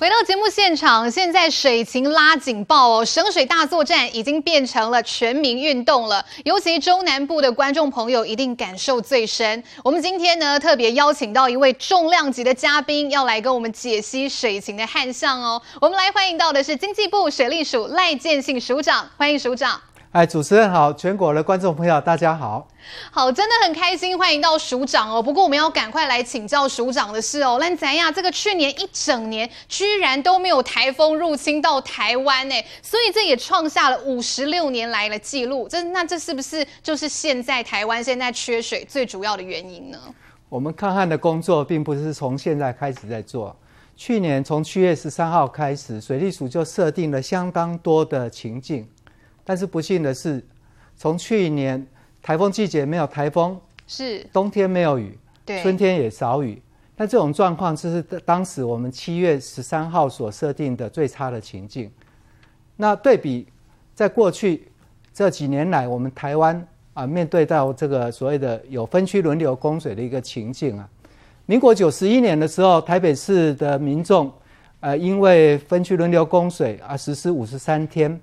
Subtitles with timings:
[0.00, 6.24] 回到节目现场，现在水情拉警报哦，省水大作战已经变成了全民运动了。
[6.42, 9.62] 尤其中南部的观众朋友一定感受最深。
[9.84, 15.60] 我们今天呢，特别邀请到一位重量级的嘉宾，要来跟我们解析水情的旱象哦。
[15.82, 19.78] 我们来欢迎到的是经济部水利署赖建信署长，欢迎署长。
[20.12, 22.66] 哎，主持人好，全国的观众朋友大家好，
[23.12, 25.22] 好，真的很开心，欢迎到署长哦。
[25.22, 28.12] 不过我们要赶快来请教署长的是哦，那怎样？
[28.12, 35.68] 这个去年一整年居然都没有台风入侵到台湾呢，所以这也创下了五十六年来的记录。
[35.68, 39.98] 这那这是不是就是现在台湾现在缺水最主要的原因呢？
[40.48, 43.56] 我们抗旱的工作并不是从现在开始在做，
[43.96, 48.88] 去年从七月十三号开始，水利署就设定了相当多的情境。
[49.50, 50.40] 但是不幸的是，
[50.96, 51.84] 从去年
[52.22, 56.62] 台风季节没有台风，是冬天没有雨，对，春天也少雨。
[56.96, 61.90] 那这种状况就是当时我们七月十三号所设定的最差的情境。
[62.76, 63.44] 那对比
[63.92, 64.68] 在过去
[65.12, 70.88] 这几年来，我们台湾啊面对到这个所谓的有分区轮流供水的一个情境啊，
[71.46, 74.32] 民国九十一年的时候，台北市的民众
[74.78, 78.20] 呃因为分区轮流供水而实施五十三天。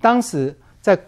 [0.00, 0.98] 当时在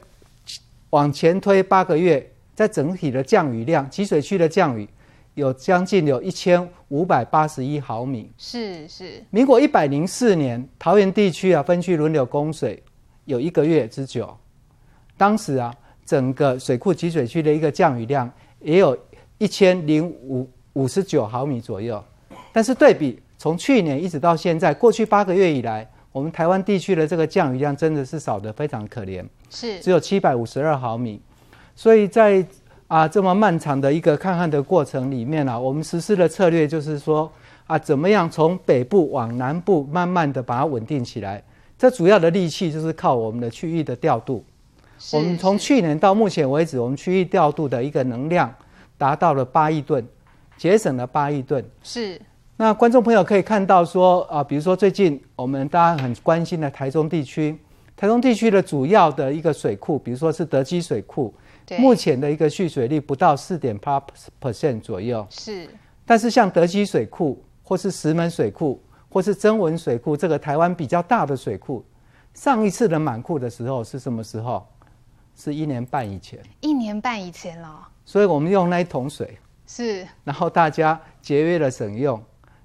[0.90, 4.88] 往前推八个月，在整体的降雨量，集水区的降雨
[5.34, 8.32] 有将近有一千五百八十一毫米。
[8.38, 9.22] 是是。
[9.30, 12.82] 民国一百零四年，桃园地区啊分区轮流供水，
[13.26, 14.36] 有一个月之久。
[15.16, 15.72] 当时啊，
[16.06, 18.28] 整个水库集水区的一个降雨量
[18.60, 18.98] 也有
[19.36, 22.02] 一千零五五十九毫米左右。
[22.52, 25.88] 但是对比从去年一直到现在，过去八个月以来。
[26.18, 31.20] 我们台湾地区的这个降雨量真的是少得非常可怜，是只有七百五十二毫米，
[31.76, 32.44] 所以在
[32.88, 37.30] 啊这么漫长的一个抗旱的过程里面啊，我们实施的策略就是说
[37.68, 41.40] 啊，怎么样从北部往南部慢慢的把它稳定起来。
[41.78, 44.44] 这主要的力气就是靠我们的区域的调度。
[45.12, 48.52] 我们从去年到目前为止，我们区域调度的一个能量
[48.96, 50.04] 达到了八亿吨，
[50.56, 51.64] 节省了八亿吨。
[51.84, 52.20] 是。
[52.60, 57.56] 那观众朋友可以看到说啊，比如说最近我们大家很关心的台中地区，
[57.96, 61.32] 台中地区的主要的一个水库，比如说是德基水库，
[61.78, 64.04] 目前的一个蓄水率不到四点八
[64.40, 65.24] percent 左右。
[65.30, 65.70] 是，
[66.04, 71.84] 但是像德基水库或是石门水库或是曾文水库，这个台湾比较大的水库，
[72.34, 74.66] 上一次的满库的时候是什么时候？
[75.36, 76.40] 是一年半以前。
[76.58, 77.86] 一年半以前了。
[78.04, 82.20] 所以我们用那一桶水，是，然后大家节约了省用。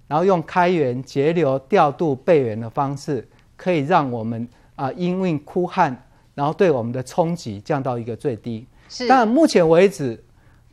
[0.07, 5.95] 然后用开源节流调度备源的方式，可以让我们啊因为枯旱，
[6.35, 8.65] 然后对我们的冲击降到一个最低。
[8.89, 9.07] 是。
[9.07, 10.23] 但，目前为止，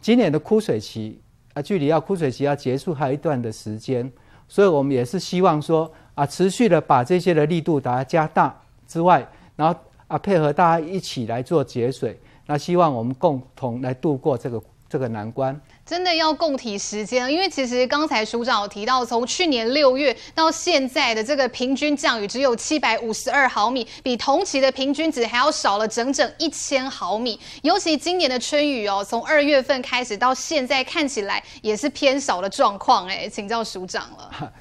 [0.01, 1.21] 今年的枯水期
[1.55, 4.11] 啊，距离要枯水期要结束还有一段的时间，
[4.49, 8.55] 所以我们也是希望说啊，持续的把这些的力度把它加大
[8.87, 9.27] 之外，
[9.57, 15.59] 然后啊配合大家一起来做节水，那希望我们共同来度过这个这个难关。
[15.91, 27.37] 真的要共体时间，因为其实刚才署长有提到，从去年六月到现在的这个平均降雨只有七百五十二毫米，比同期的平均值还要少了整整一千毫米。
[27.63, 33.09] 尤其今年的春雨哦，从二月份开始到现在，看起来也是偏少的状况。
[33.09, 34.53] 哎，请教署长了。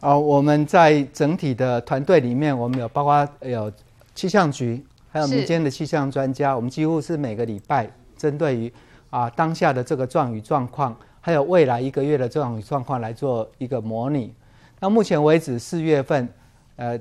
[0.00, 3.70] 哦， 我们在整体的团队里面，我们有包括有
[4.14, 4.82] 气象局，
[5.12, 8.72] 还有民间的气象专家，我们几乎是每个礼拜针对于。
[9.10, 14.32] 啊，当下的这个降雨状况，还有未来一个月的降雨状况来做一个模拟。
[14.80, 16.28] 那目前为止，四月份，
[16.76, 16.98] 呃，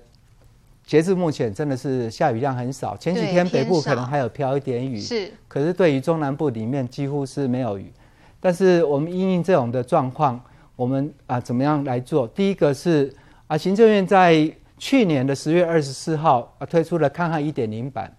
[0.85, 2.95] 截至目前真的是下雨量很少。
[2.95, 5.29] 前几天北部可能还有飘一点雨，是。
[5.47, 7.91] 可是对于中南部里面几乎是没有雨。
[8.39, 10.39] 但是我们因应这种的状况，
[10.75, 12.25] 我们啊怎么样来做？
[12.29, 13.13] 第一个是
[13.47, 18.15] 啊，行政院在去年的十月二十四号啊推出了抗旱一点零版，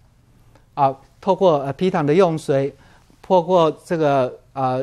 [0.75, 2.71] 啊，透过呃皮塘的用水。
[3.29, 4.79] 包括这个啊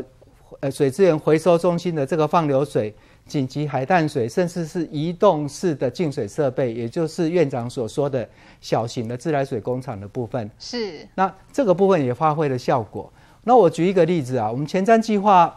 [0.61, 2.95] 呃水资源回收中心的这个放流水、
[3.27, 8.29] 紧急海淡水，甚至是移动式的净水设备，也就是院长所说的
[8.61, 10.49] 小型的自来水工厂的部分。
[10.61, 11.05] 是。
[11.17, 13.13] 那这个部分也发挥了效果。
[13.43, 15.53] 那我举一个例子啊，我们前瞻计划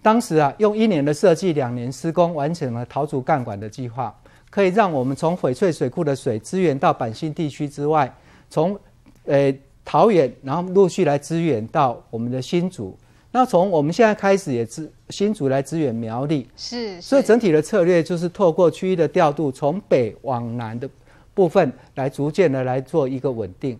[0.00, 4.16] 当时啊，用一年的设计，两年施工，完成了桃竹干管的计划，
[4.48, 8.14] 可以让我们从翡翠水库的水资源到板新地区之外，
[8.48, 8.78] 从
[9.24, 9.52] 呃。
[9.86, 12.98] 桃园，然后陆续来支援到我们的新竹。
[13.30, 17.00] 那从我们现在开始也支新竹来支援苗栗，是。
[17.00, 20.88] 所以整体的策略就是透过区域的调度，从北往南的
[21.32, 23.78] 部分来逐渐的来做一个稳定。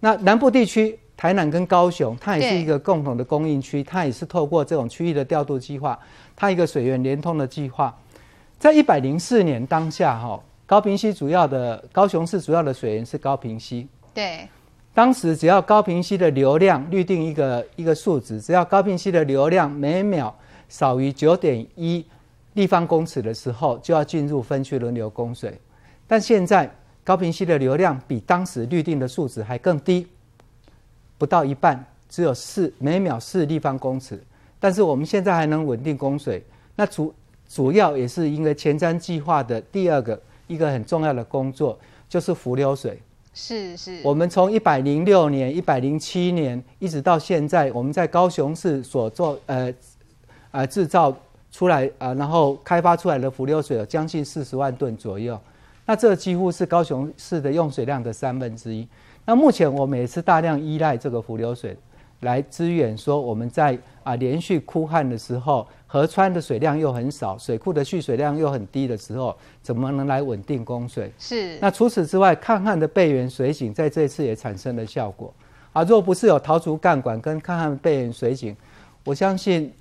[0.00, 5.98] 那南部地区，台南跟高雄，它也是一个共同的供应区，它也是透过这种区域的调度计划，
[6.34, 7.96] 它一个水源连通的计划，
[8.58, 13.86] 在一百零四年当下哈，高屏溪主要的高雄市主要的水源是高屏溪。
[14.12, 14.48] 对。
[14.96, 20.34] 当时只要高屏溪的流量预定一个一个数值，只要高屏溪的流量每秒
[20.70, 22.02] 少于九点一
[22.54, 25.60] 立方公尺的时候，就要进入分区轮流供水。
[26.06, 30.06] 但现在高屏溪的流量比当时预定的数值还更低，
[31.18, 34.18] 不到一半，只有四每秒四立方公尺。
[34.58, 36.42] 但是我们现在还能稳定供水，
[36.74, 37.14] 那主
[37.46, 41.78] 主要也是因为前瞻计划的第二个一个很重要的工作，
[42.08, 42.98] 就是浮流水。
[43.38, 49.72] 是是，我们从一百零六年、一百零七年一直到现在，我们在高雄市所做呃
[50.52, 51.14] 呃制造
[51.52, 55.38] 出来啊、呃，然后开发出来的浮流水有将近四十万吨左右，
[55.84, 58.88] 那这几乎是高雄市的用水量的三分之一。
[59.26, 61.76] 那目前我们也是大量依赖这个浮流水
[62.20, 65.66] 来支援，说我们在啊、呃、连续枯旱的时候。
[65.88, 71.10] 河川的水量又很少，水库的蓄水量又很低的时候，怎么能来稳定供水？
[71.16, 71.56] 是。
[71.60, 75.32] 那除此之外，抗旱的备援水井在这一次也产生了效果。
[75.72, 78.54] 啊，若不是有桃竹干管跟抗旱备援水井，
[79.04, 79.72] 我相信，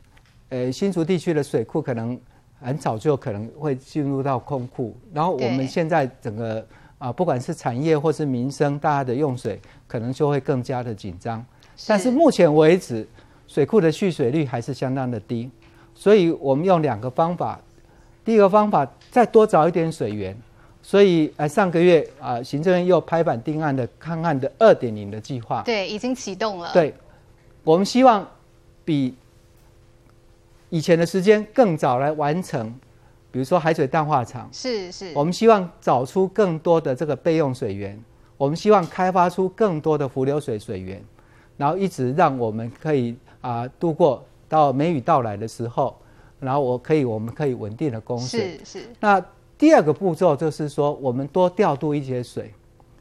[0.49, 2.17] 呃，新竹地区的水库可能
[2.61, 4.95] 很早就可能会进入到空库。
[5.11, 6.65] 然后我们现在整个
[6.99, 11.43] 啊，不管是产业或是民生，大家的用水可能就会更加的紧张。
[11.87, 13.07] 但是目前为止，
[13.47, 15.49] 水库的蓄水率还是相当的低。
[15.93, 17.59] 所以我们用两个方法，
[18.23, 20.37] 第一个方法再多找一点水源，
[20.81, 26.71] 所以呃上个月啊行政院又拍板定案的抗旱的二点零的计划，对，已经启动了。
[26.73, 26.93] 对，
[27.63, 28.27] 我们希望
[28.83, 29.15] 比
[30.69, 32.67] 以前的时间更早来完成，
[33.31, 37.97] 比如说海水淡化厂，是是，我们希望找出更多的这个备用水源，
[38.35, 41.01] 我们希望开发出更多的浮流水水源，
[41.57, 44.23] 然后一直让我们可以啊度过。
[44.47, 45.97] 到梅雨到来的时候，
[46.39, 48.59] 然后我可以，我们可以稳定的供水。
[48.59, 48.85] 是是。
[48.99, 49.19] 那
[49.57, 52.53] 第二个步骤就是说，我们多调度一些水，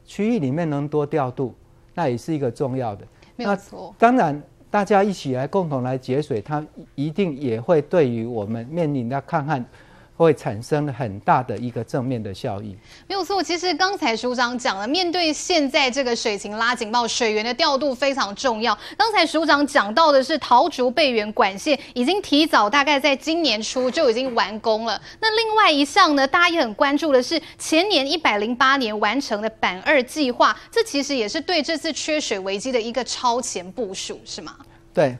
[0.03, 1.53] 区域里面能多调度，
[1.93, 3.05] 那也是一个重要的。
[3.35, 3.93] 没有错。
[3.99, 4.41] 当然，
[4.71, 6.65] 大家一起来共同来节水，它
[6.95, 9.63] 一定也会对于我们面临的抗旱。
[10.15, 12.75] 会产生很大的一个正面的效益。
[13.07, 18.77] 没有错，其实刚才署长讲了，面对现在这个水情拉警报，水源的调度非常重要。
[18.97, 25.01] 刚才署长讲到的是桃竹备源管线已经提早，大概在今年初就已经完工了。
[25.19, 34.55] 那另外一项呢，大家也很关注的是前年一百零八年完成的板二计划，这其实也是对这次缺水危机的一个超前部署，是吗？
[34.93, 35.17] 对。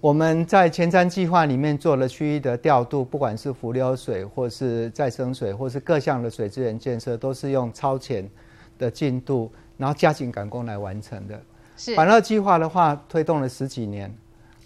[0.00, 8.28] 我们在前瞻计划里面做了区域的调度，不管是浮流水，或是再生水，或是各项的水资源建设，都是用超前
[8.78, 11.40] 的进度，然后加紧赶工来完成的。
[11.78, 14.14] 是板二计划的话，推动了十几年，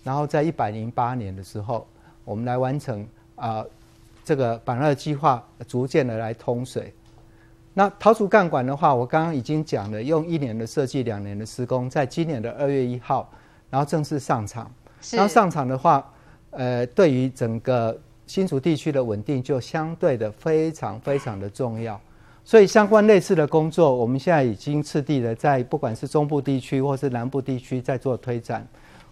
[0.03, 1.87] 然后在一百零八年的时候，
[2.25, 3.01] 我们来完成
[3.37, 3.67] 啊、呃，
[4.25, 6.93] 这个板二计划逐渐的来通水。
[7.73, 13.31] 那桃竹干管的话，我刚刚已经讲了，用一年的设计，两年的施工，在今年的二月一号，
[13.71, 14.71] 然后正式上场。
[15.13, 16.05] 然后上场的话，
[16.51, 22.01] 呃，对于整个新竹地区的稳定就相对的非常非常的重要。
[22.45, 28.67] 所以相关类似的工作，我们现在已经次第的在不管是中部地区或是南部地区在做推展。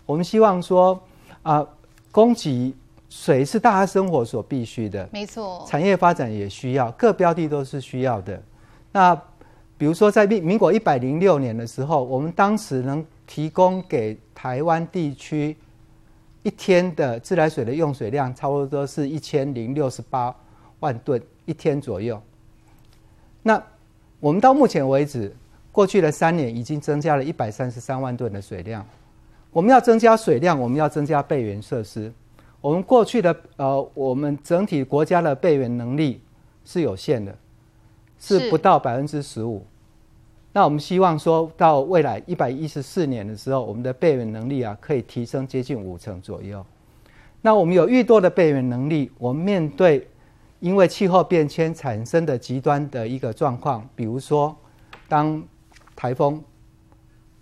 [0.06, 1.00] 我们希望说，
[1.42, 1.64] 啊，
[2.10, 2.74] 供给
[3.08, 8.42] 水是大家生活所必须的，没错，产业发展也需要，各标的都是需要的。
[8.90, 9.14] 那
[9.76, 15.56] 比如说在民民国一百零六年的时候，我们当时能提供给台湾地区。
[16.48, 20.34] 一天的自来水的用水量差不多是一千零六十八
[20.80, 22.18] 万吨一天左右。
[23.42, 23.62] 那
[24.18, 25.30] 我们到目前为止，
[25.70, 28.82] 过去的三年已经增加了一百三十三万吨的水量。
[29.50, 32.10] 我们要增加水量，我们要增加备援设施。
[32.62, 36.22] 我们过去的呃，我们整体国家的备援能力
[36.64, 37.36] 是有限的，
[38.18, 39.66] 是不到百分之十五。
[40.58, 46.66] 那我们希望说到未来一百一十四年的时候，我们的备援能力啊可以提升接近五成左右。
[47.40, 50.04] 那我们有愈多的备援能力，我们面对
[50.58, 54.52] 因为气候变迁产生的极端的一个状况，比如说
[55.06, 55.40] 当
[55.94, 56.42] 台风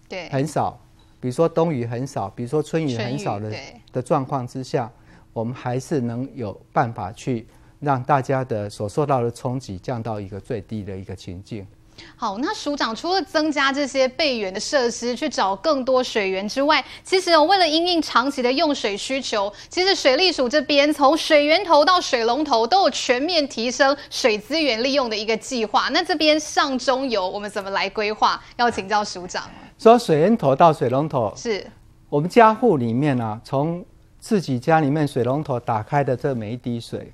[0.07, 0.79] 对很少，
[1.19, 3.51] 比如说冬雨很少，比如说春雨很少的
[3.95, 4.93] 的状况之下，
[5.33, 7.47] 我们还是能有办法去
[7.81, 11.67] 让大家的所受到的冲击降到一个最低的一个情境。
[12.15, 25.89] 好，那署长除了增加这些备援的设施，去找更多水源之外，其实我为了因应长期的用水需求，其实水利署这边从水源头到水龙头都有全面提升水资源利用的一个计划。
[25.91, 28.43] 那这边上中游我们怎么来规划？
[28.57, 29.45] 要请教署长。
[29.79, 31.67] 说水源头到水龙头，是
[32.09, 33.85] 我们家户里面啊，从
[34.19, 37.13] 自己家里面水龙头打开的这每一滴水，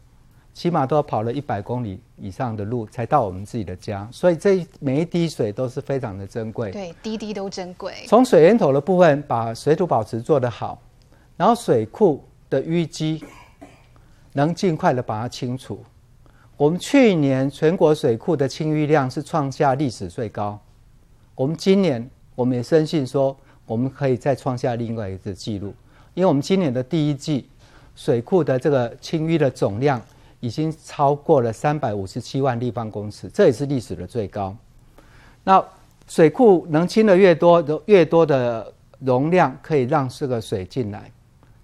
[0.54, 6.70] 起码都要跑了一百公里以上的路才到我们自己的家，所以这每一滴水都是非常的珍贵。
[6.70, 7.94] 对，滴滴都珍贵。
[8.06, 10.78] 从水源头的部分，把水土保持做得好，
[11.38, 13.24] 然后水库的淤积
[14.34, 15.82] 能尽快的把它清除。
[16.58, 20.60] 我们去年全国水库的清淤量是创下历史最高，
[21.34, 25.74] 我们今年我们也深信说，我们可以再创下另外一个记录，
[26.12, 27.48] 因为我们今年的第一季
[27.96, 30.00] 水库的这个清淤的总量。
[30.42, 34.52] 已经超过了三百五十七万立方公尺，这也是历史的最高。
[35.44, 35.64] 那
[36.08, 41.08] 水库能清的越多，越多的容量可以让这个水进来。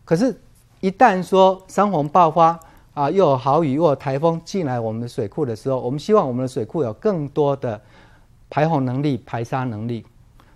[0.05, 0.33] 可是，
[0.81, 2.59] 一旦说山洪爆发
[2.95, 7.81] 啊，又有豪雨，又有台风进来我们的水库的时候，我们希望我们的水库有更多的
[8.49, 10.07] 排洪能力、排沙能力。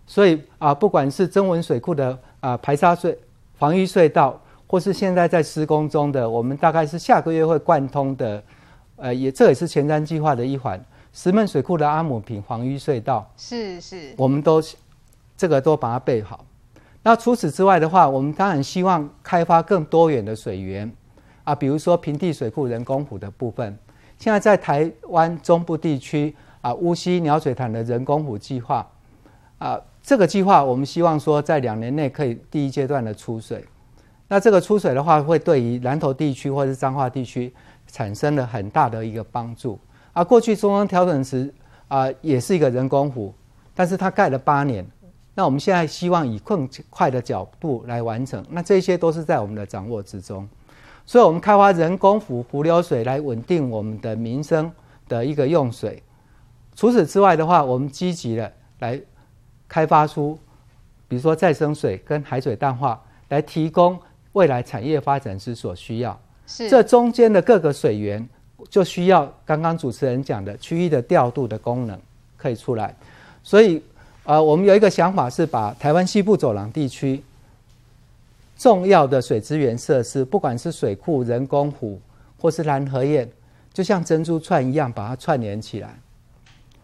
[0.06, 3.16] 所以啊，不管是曾文水库的啊排沙隧
[3.58, 4.40] 防御隧道。
[4.72, 8.42] 或是现在在施工中的，我们大概是下个月会贯通的，
[8.96, 10.82] 呃，也这也是前瞻计划的一环。
[11.12, 14.62] 石门水库的阿姆坪黄淤隧道，是是，我们都
[15.36, 16.42] 这个都把它备好。
[17.02, 20.90] 那除此之外的话，我们当然希望开发更多元的水源
[21.44, 23.78] 啊，比如说平地水库人工湖的部分。
[24.16, 28.90] 现在在台湾中部地区啊，乌溪鸟水潭的人工湖计划
[29.58, 33.62] 啊，这个计划我们希望说在两年内可以第一阶段的出水。
[34.32, 37.52] 那这个出水的话，会对于南投地区或是彰化地区
[37.86, 39.78] 产生了很大的一个帮助。
[40.14, 41.52] 啊，过去中央调整池
[41.86, 43.34] 啊，也是一个人工湖，
[43.74, 44.86] 但是它盖了八年。
[45.34, 48.42] 那我们现在希望以更快的脚步来完成。
[48.48, 50.48] 那这些都是在我们的掌握之中。
[51.04, 54.72] 所以，我们开发人工湖湖流水来稳定我们的民生
[55.08, 56.02] 的一个用水。
[56.74, 58.98] 除此之外的话，我们积极的来
[59.68, 60.38] 开发出，
[61.06, 62.98] 比如说再生水跟海水淡化
[63.28, 64.00] 来提供。
[64.32, 68.26] 未来产业发展之所需要，是这中间的各个水源
[68.70, 71.98] 就需要刚刚主持人讲的区域的调度的功能
[72.36, 72.94] 可以出来，
[73.42, 73.82] 所以
[74.24, 77.22] 呃，我们有一个想法是把台湾西部走廊地区
[78.56, 82.00] 重要的水资源设施，不管是水库、人工湖
[82.38, 83.28] 或是蓝河堰，
[83.72, 85.98] 就像珍珠串一样把它串联起来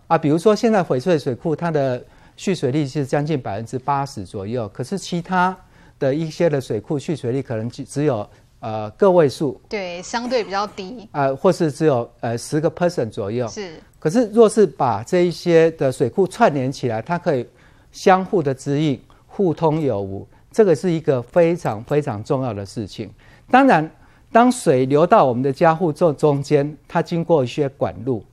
[0.08, 0.18] 啊。
[0.18, 2.04] 比如说现在翡翠水库它的
[2.36, 5.56] 蓄水率是将近百分之八十左右，可是其他。
[5.98, 8.28] 的一些的水库蓄水率可能只只有
[8.60, 13.46] 呃个位数，对，相对比较低，呃，或是只有呃十个 percent 左右。
[13.48, 17.46] 是，可是若是把这一些的水库串联起来，它可以
[17.92, 23.10] 相互的指引，互通有无，这个是一个非常非常重要的事情。
[23.50, 23.90] 当然，
[24.30, 28.24] 当水流到我们的家户这中间，它经过一些管路，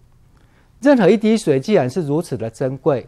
[0.82, 3.08] 任何一滴水既然是如此的珍贵，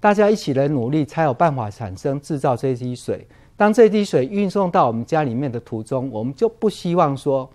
[0.00, 3.26] 大家一起来努力，才有办法产生制造这一滴水。
[3.56, 7.48] 当这滴水运送到我们家里面的途中，我们就不希望说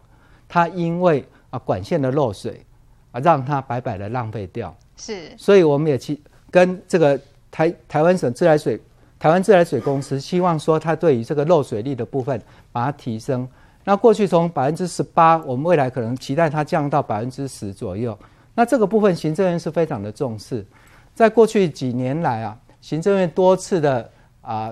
[0.48, 2.66] 它因为啊管线的漏水
[3.12, 4.74] 啊让它白白的浪费掉。
[4.96, 6.18] 是，所以我们也去
[6.50, 7.20] 跟这个
[7.52, 8.80] 台台湾省自来水、
[9.20, 12.42] 台湾自来水公司，希望说它对于这个漏水率的部分
[12.72, 13.46] 把它提升。
[13.84, 18.18] 那过去从百分之十八，我们未来可能期待它降到百分之十左右。
[18.56, 20.66] 那这个部分行政院是非常的重视，
[21.14, 24.72] 在过去几年来啊，行政院多次的啊。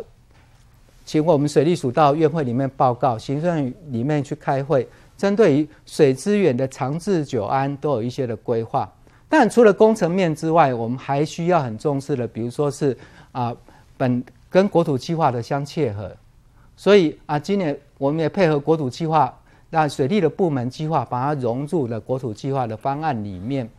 [1.08, 4.86] 请我们水利署到院会里面报告，行政里面去开会，
[5.18, 8.92] 针对于水资源的长治久安都有一些的规划。
[9.30, 12.96] 但除了工程面之外，我们还需要很重视的，比如说是
[13.32, 13.56] 啊，
[13.96, 16.12] 本跟国土计划的相切合。
[16.76, 19.34] 所以啊，今年我们也配合国土计划，
[19.70, 23.70] 让水利的部门计划把它融入了国土计划的方案里面。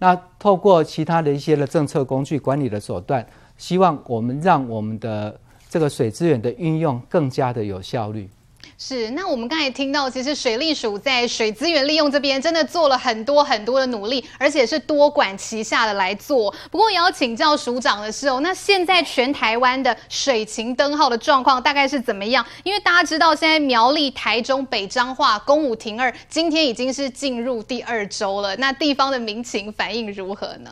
[0.00, 3.24] 那透过其他的一些的政策工具、管理的手段，
[3.56, 5.38] 希望我们让我们的。
[5.74, 8.30] 这个水资源的运用更加的有效率。
[8.78, 16.54] 是，那我们刚才听到，其实水利署在水资源利用这边真的做了很多很多的努力，而且是多管齐下的来做。
[16.70, 22.46] 不过也要请教署长的是哦，那现在全台湾的水情灯号的状况大概是怎么样？
[22.62, 28.54] 因为大家知道，现在苗栗、台中、北彰化公武停二，今天已经是进入第二周了。
[28.58, 30.70] 那地方的民情反应如何呢？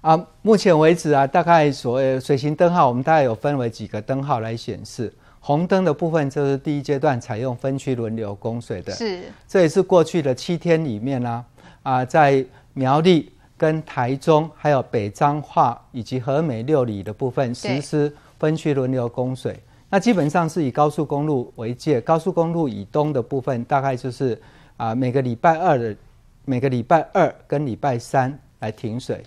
[0.00, 5.12] 啊，目前为止啊，大概所谓水型灯号，我们大概有分为几个灯号来显示。
[5.40, 9.22] 红灯的部分就是第一阶段采用分区轮流供水的，是。
[9.46, 11.44] 这也是过去的七天里面呢，
[11.82, 19.58] 啊，啊，在苗栗跟台中，还有北彰化以及和美六里的部分实施分区轮流供水。
[19.88, 24.38] 那基本上是以高速公路为界，高速公路以东的部分大概就是
[24.76, 25.96] 啊，每个礼拜二的
[26.44, 29.24] 每个礼拜二跟礼拜三来停水。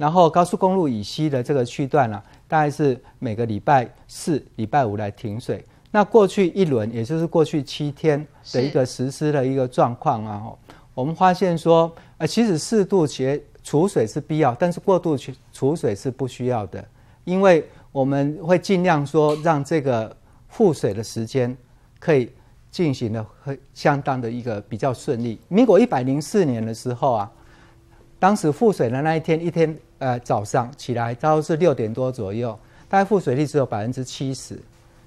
[0.00, 5.62] 然后高速公路以西的这个区段呢、大概是每个礼拜四、礼拜五来停水。
[5.90, 10.42] 那过去一轮，也就是过去七天的一个实施的一个状况啊，
[10.94, 16.82] 我们发现说，呃，其实适度节储水是必要，但是过度去储水是不需要的，
[17.24, 20.16] 因为我们会尽量说让这个
[20.48, 21.54] 复水的时间
[21.98, 22.32] 可以
[22.70, 25.38] 进行的会相当的一个比较顺利。
[25.48, 27.30] 民国一百零四年的时候啊，
[28.20, 32.56] 当时复水的那一天，一天呃早上起来都是六点多左右，
[32.88, 34.56] 大概复水率只有百分之七十。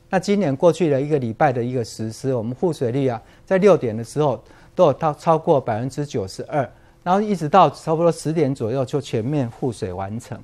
[0.10, 4.44] 那今年过去的一个礼拜的一个实施，我们复水率啊，在六点的时候
[4.76, 6.70] 都有到超过百分之九十二，
[7.04, 10.38] 然后一直到差不多十点左右就全面复水完成。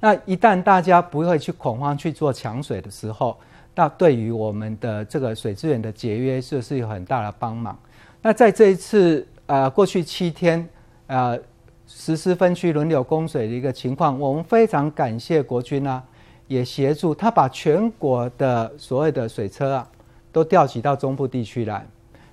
[0.00, 3.36] 那一旦大家不会去恐慌去做抢水的时候，
[3.74, 7.78] 那对于我们的这个水资源的节约就是有很大的帮忙。
[8.22, 10.66] 那在这一次呃过去七天
[11.06, 11.38] 呃
[11.86, 16.02] 实施分区轮流供水的一个情况，我们非常感谢国军啊。
[16.48, 19.90] 也协助他把全国的所谓的水车啊，
[20.30, 21.84] 都调集到中部地区来，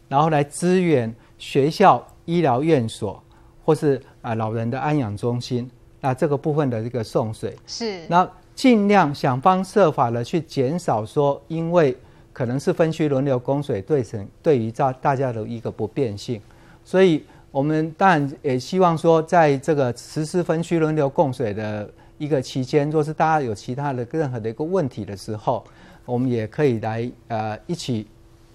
[0.08, 3.20] 然后来支援学校、医疗院所
[3.66, 5.68] 或是啊老人的安养中心。
[6.00, 11.98] 那这个部分的这个送水是，那尽量想方设法的去减少说，因为
[12.32, 16.40] 可能是分区轮流供水对省对于大大家的一个不便性，
[16.86, 21.90] 所以我们当然也希望说，在这个实施分区轮流供水的。
[22.20, 25.62] 一个期间，若是大家有其他的任何的一个问题的时候，
[26.06, 28.08] 我们也可以来呃一起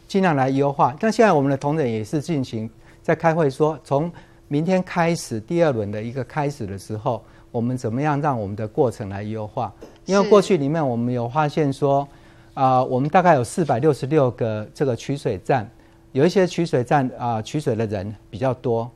[0.06, 0.96] 尽量来优化。
[0.98, 2.70] 但现在我们的同仁也是进行
[3.02, 4.10] 在开会说，从
[4.46, 9.70] 明天开始第二轮的一个开始的时候，我们怎么样让我们的过程来优化？
[10.06, 12.08] 因为过去里面我们有发现说，
[12.54, 15.68] 啊、呃，我们大概有四百六十六个这个取水站，
[16.18, 18.90] 有一些取水站啊、呃、取水的人比较多，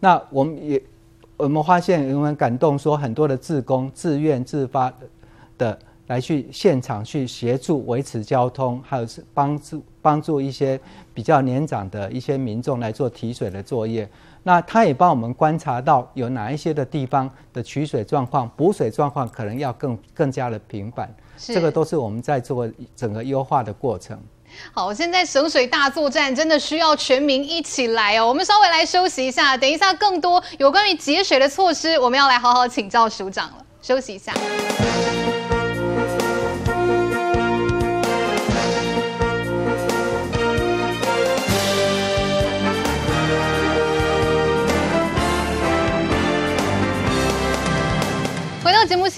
[0.00, 0.82] 那我们也。
[1.38, 4.92] 我们发现，我们感动，说很多的志工自愿自发
[5.58, 5.76] 的
[6.06, 10.78] 来去现场去协助维持交通，还有是帮助帮助一些
[11.12, 14.08] 比较年长的一些民众来做提水的作业。
[14.44, 21.12] 那他也帮我们观察到有哪一些的地方的取水状况、补水状况可能要更更加的频繁。
[21.36, 24.16] 这个都是我们在做整个优化的过程。
[24.72, 28.26] 好，现在省水大作战真的需要全民一起来哦。
[28.26, 33.64] 我们稍微来休息一下，等一下更多有关于节水的措施，我们要来好好请教署长了。
[33.82, 34.32] 休息一下。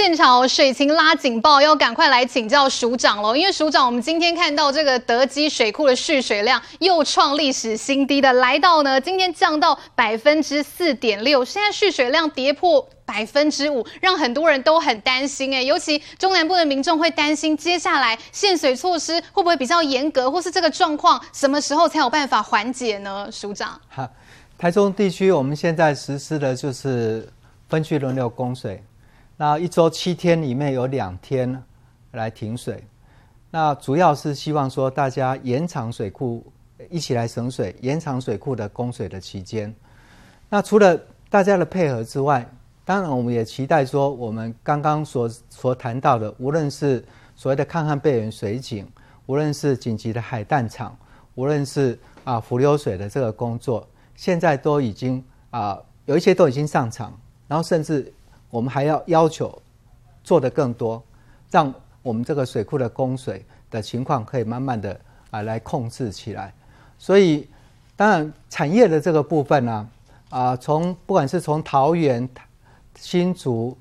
[0.04, 3.34] 现场水情拉警报，要赶快来请教署长喽！
[3.34, 23.26] 因为署长，我们今天看到这个德基水库的蓄水量又创历史新低的，来到呢，今天降到百分之四点六，现在蓄水量跌破百分之五，让很多人都很担心哎，尤其中南部的民众会担心，接下来限水措施会不会比较严格，或是这个状况什么时候才有办法缓解呢？
[23.32, 24.06] 署长，好，
[24.58, 27.26] 台中地区我们现在实施的就是
[27.70, 28.84] 分区轮流供水。
[29.36, 31.60] 那一周七天里面有两天
[32.12, 32.84] 来停水，
[33.50, 36.44] 那主要是希望说大家延长水库
[36.88, 39.74] 一起来省水，延长水库的供水的期间。
[40.48, 40.96] 那除了
[41.28, 42.48] 大家的配合之外，
[42.84, 48.86] 当然我们也期待说，我们刚刚所所谈到的，无论是所谓的抗旱备援水井，
[49.26, 50.96] 无论是紧急的海淡厂，
[51.34, 55.20] 无论是啊浮流水的这个工作，现在都已经
[55.50, 57.12] 啊有一些都已经上场，
[57.48, 58.12] 然后甚至。
[58.54, 59.60] 我们还要要求
[60.22, 61.02] 做得更多，
[61.50, 64.96] 让我们这个水库的供水的情况可以慢慢的
[65.32, 66.54] 啊来控制起来。
[66.96, 67.48] 所以，
[67.96, 69.88] 当然产业的这个部分呢，
[70.30, 72.28] 啊，从不管是从桃园、
[72.96, 73.76] 新竹、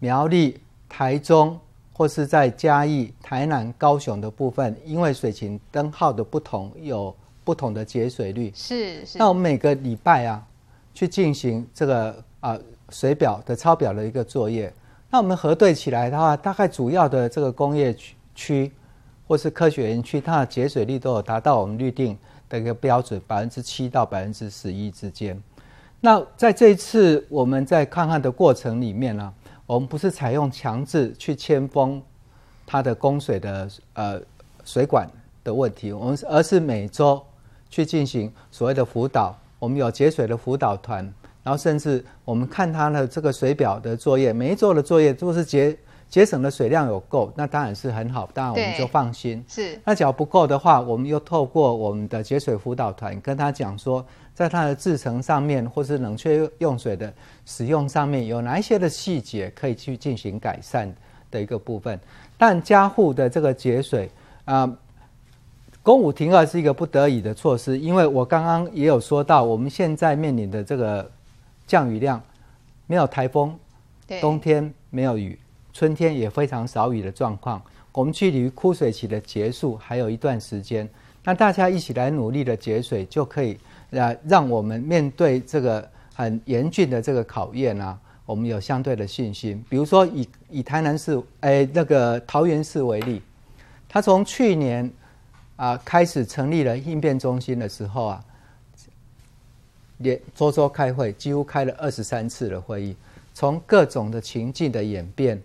[0.00, 1.56] 苗栗、台中，
[1.92, 8.50] 或是在嘉义、台南、高雄的部分，因为水情灯号的不同，有不同的节水率。
[8.52, 9.16] 是是。
[9.16, 10.44] 那我们每个礼拜啊，
[10.92, 12.58] 去进行这个啊。
[12.92, 14.72] 水表的抄表的一个作业，
[15.10, 17.96] 那我们核对起来的话，大概主要的这个工业
[18.34, 18.70] 区
[19.26, 22.16] 或是科学园区，它的节水率都有达到我们预定
[22.48, 25.42] 的一个标准，百分之七到百分之十一之间。
[26.00, 29.32] 那在这一次我们在抗旱的过程里面呢，
[29.66, 32.02] 我们不是采用强制去签封
[32.66, 34.20] 它的供水的呃
[34.64, 35.08] 水管
[35.42, 37.22] 的问题，我们而是每周
[37.70, 41.12] 去进行所谓的辅导，我们有节水的辅导团。
[41.42, 45.76] 然后甚至我们看他的这个水表的作业，每一周的作业都是节
[46.08, 49.42] 节省的水量有够，那当然是很好，当然我们就放心。
[49.48, 49.80] 是。
[49.84, 57.12] 那只要不够的话，我们又透过我们的节水辅导团跟他讲说，在它的制程上面，或是冷却用水的
[57.46, 60.94] 使用上面，有哪一些的细节可以去进行改善
[61.30, 61.98] 的一个部分。
[62.36, 64.10] 但家户的这个节水
[64.44, 64.76] 啊、呃，
[65.82, 71.10] 供五停二是一个不得已的措施，因为我刚刚也有说到，我们现在面临的这个
[71.66, 72.22] 降雨量，
[72.86, 73.58] 没有台风，
[74.20, 75.38] 冬天没有雨，
[75.72, 80.88] 春天也非常少雨的状况，我们距离枯水期的结束还有一段时间，
[81.24, 83.58] 那大家一起来努力的节水，就可以
[83.90, 89.64] 让让我们面对这个很严峻的这个考验啊，我们有相对的信心。
[89.68, 93.22] 比如说以以台南市哎那个桃园市为例，
[93.88, 94.90] 他从去年。
[95.54, 98.24] 啊，开始成立了应变中心的时候啊，
[100.02, 102.96] 连周周开会，几乎开了二十三次的会议，
[103.32, 105.40] 从各种的情境的演变，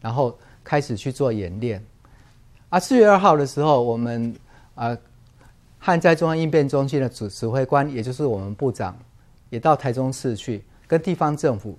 [0.00, 1.82] 然后开始去做演练。
[2.68, 4.34] 啊，四月二号的时候，我们
[4.74, 4.96] 啊，
[5.78, 8.96] 汉灾中央应变中心的主指挥官，也就是我们部长，
[9.48, 11.78] 也到台中市去跟地方政府，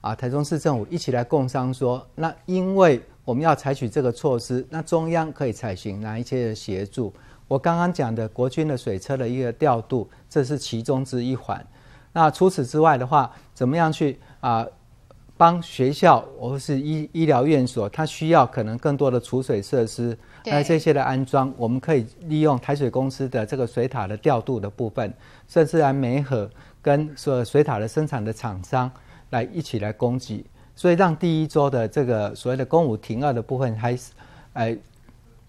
[0.00, 3.00] 啊，台中市政府一起来共商说，那因为。
[3.22, 7.12] 我们要采取这个措施，那中央可以采行哪一些的协助？
[7.50, 11.66] 我刚刚讲的国军的水车的一个调度，这是其中之一环。
[12.12, 14.64] 那除此之外的话，怎么样去啊
[15.36, 25.12] 帮学校或是医医疗院所，它需要可能更多的储水设施，那这些的安装，我们可以利用台水公司的这个水塔的调度的部分，
[25.48, 26.48] 甚至来媒合
[26.80, 28.88] 跟所有水塔的生产的厂商
[29.30, 30.44] 来一起来供给。
[30.76, 34.12] 所以让第一周的这个所谓的公五停二的部分还是，
[34.52, 34.76] 哎，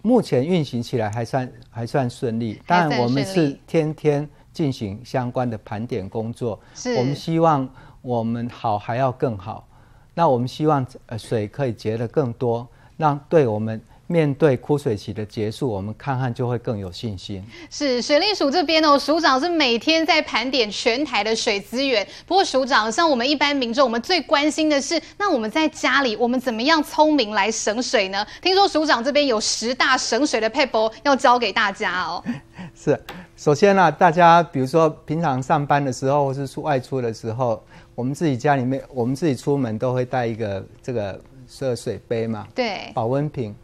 [0.02, 2.62] 目前运行起来还算还算顺利。
[2.66, 6.60] 当然，我们是天天进行相关的盘点工作。
[6.74, 6.96] 是。
[6.96, 7.68] 我们希望
[8.02, 9.68] 我们好还要更好。
[10.14, 13.82] 那我们希望呃水可以结得更多，让对我们。
[14.12, 17.42] 面对枯水期的结束，我们看看就会更有信心。
[17.70, 22.06] 是水利署这边哦，署长是每天在盘点全台的水资源。
[22.28, 28.28] 不过署长，像我们一般民众，我们最关心的是，那我们在家里，我们怎么样聪明来省水呢？
[28.42, 32.22] 听说署长这边有十大省水的撇步要教给大家哦。
[32.76, 33.00] 是，
[33.38, 37.64] 首先呢、啊，大家比如说平常上班的时候，或是出外出的时候，
[37.96, 41.20] 我们自己家里面，我们自己出门都会带一个这个
[41.60, 43.56] 热水杯嘛，对，保温瓶。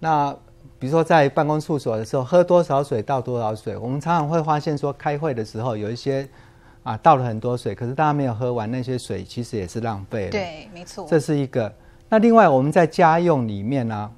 [0.00, 0.32] 那
[0.78, 3.76] 比如说在办公处所的时候，喝多少水倒多少水。
[3.76, 6.28] 我们常常会发现说，开会的时候有一些
[6.84, 10.30] 啊倒了很多水，可是大家没有喝完那些水，其实也是浪费了。
[10.30, 11.04] 对，没错。
[11.08, 11.72] 这是一个。
[12.08, 14.10] 那另外我们在家用里面呢、啊，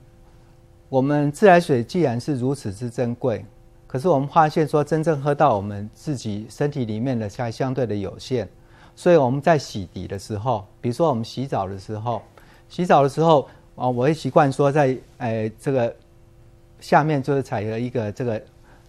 [0.90, 3.42] 我们自来水既然是如此之珍贵，
[3.86, 8.46] 可是我们发现说，真正喝到我们自己身体里面的才相对的有限。
[8.94, 12.20] 所以我们在洗涤的时候，比如说我们洗澡的时候，
[12.68, 13.48] 洗澡的时候。
[13.74, 15.94] 哦，我会习惯说在，在、呃、诶这个
[16.80, 18.42] 下面就是采了一个这个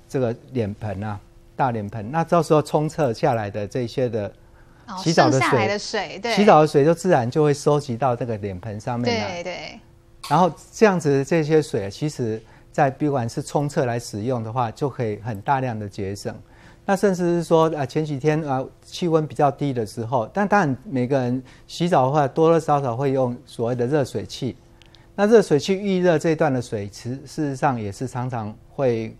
[0.09, 1.19] 这个脸盆啊，
[1.55, 2.11] 大脸盆。
[2.11, 4.31] 那到时候冲厕下来的这些的
[4.97, 9.35] 洗澡的水，哦、剩下来的水，对，洗澡的水就自然就会收集到这个脸盆上面来。
[9.35, 9.79] 对对。
[10.29, 12.41] 然后这样子这些水，其实
[12.71, 16.35] 在不管是冲厕来使用的话，就可以很大量的节省。
[16.85, 24.55] 那甚至是说啊，前几天啊气温比较低的时候，但当然每个人洗澡的话，多多少少会用所谓的热水器。
[25.21, 29.15] 那热水器预热这一段的水，其实事实上也是常常会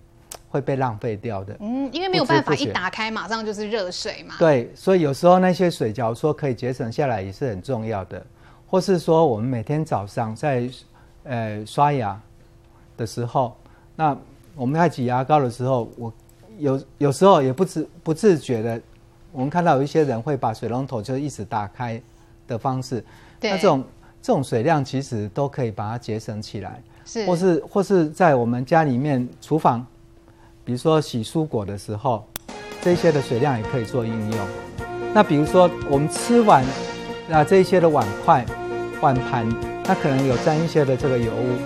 [0.49, 1.55] 会被浪费掉的。
[1.59, 4.33] 嗯，因为没有办法一打开马上就是热水嘛。
[4.39, 8.25] 对，所以有时候那些水，假如说可以节省下来，也是很重要的。
[8.65, 10.67] 或是说，我们每天早上在
[11.23, 12.19] 呃刷牙
[12.97, 13.55] 的时候，
[13.95, 14.17] 那
[14.55, 16.11] 我们在挤牙膏的时候，我
[16.57, 18.81] 有有时候也不自不自觉的，
[19.31, 22.01] 我们看到有一些人会把水龙头就一直打开
[22.47, 23.05] 的方式，
[23.39, 23.83] 那这种。
[24.21, 29.85] 这种水量其实都可以把它节省起来，是，或是或是在我们家里面厨房，
[30.63, 32.23] 比如说洗蔬果的时候，
[32.81, 34.47] 这些的水量也可以做应用。
[35.13, 36.63] 那比如说我们吃完
[37.27, 38.45] 那这些的碗筷、
[39.01, 39.49] 碗盘，
[39.83, 41.57] 它可能有沾一些的这个油污，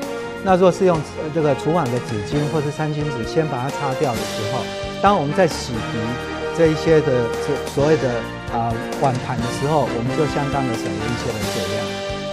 [0.43, 0.97] 那若是用
[1.33, 4.61] 这个厨房的纸巾或是餐巾纸先把它擦掉的时候，
[5.01, 8.09] 当我们在洗涤这一些的这所谓的
[8.53, 11.84] 啊碗盘的时候，我们就相当的省了一些的水量。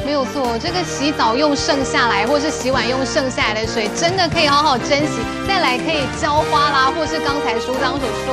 [0.05, 8.31] 没有错，这个洗澡用剩下来，或是洗碗用剩下来的水，真的可以好好珍惜，再来可以浇花啦，或是刚才署长所说。